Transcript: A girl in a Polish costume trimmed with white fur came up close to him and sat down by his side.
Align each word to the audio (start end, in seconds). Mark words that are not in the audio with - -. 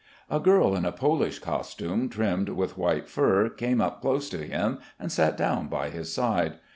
A 0.31 0.39
girl 0.39 0.75
in 0.75 0.83
a 0.83 0.91
Polish 0.91 1.37
costume 1.37 2.09
trimmed 2.09 2.49
with 2.49 2.75
white 2.75 3.07
fur 3.07 3.49
came 3.49 3.79
up 3.79 4.01
close 4.01 4.29
to 4.29 4.39
him 4.39 4.79
and 4.99 5.11
sat 5.11 5.37
down 5.37 5.67
by 5.67 5.91
his 5.91 6.11
side. 6.11 6.55